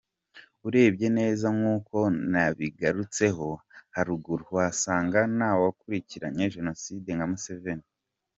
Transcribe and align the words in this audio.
Urebye 0.67 1.07
neza 1.17 1.47
nk’uko 1.57 1.97
nabigarutseho 2.31 3.47
haruguru, 3.95 4.43
wasanga 4.57 5.19
nta 5.37 5.51
wakurikiranye 5.61 6.45
Jenoside 6.55 7.09
nka 7.15 7.27
Museveni.” 7.33 7.85